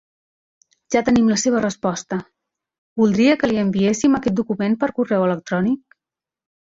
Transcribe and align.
Ja 0.95 1.01
tenim 1.09 1.27
la 1.33 1.37
seva 1.41 1.59
resposta, 1.65 2.19
voldria 3.01 3.37
que 3.43 3.51
li 3.53 3.61
enviéssim 3.65 4.17
aquest 4.21 4.39
document 4.41 4.79
per 4.85 4.91
correu 5.01 5.27
electrònic? 5.31 5.99